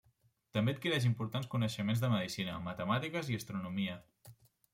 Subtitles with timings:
[0.55, 4.01] També adquireix importants coneixements de medicina, matemàtiques i astronomia.